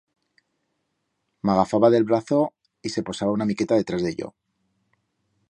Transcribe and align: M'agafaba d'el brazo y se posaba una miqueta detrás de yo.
M'agafaba 1.49 1.91
d'el 1.97 2.07
brazo 2.13 2.41
y 2.89 2.93
se 2.95 3.05
posaba 3.11 3.37
una 3.39 3.49
miqueta 3.53 3.75
detrás 3.83 4.01
de 4.09 4.15
yo. 4.23 4.33